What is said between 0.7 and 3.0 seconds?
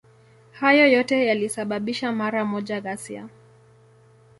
yote yalisababisha mara moja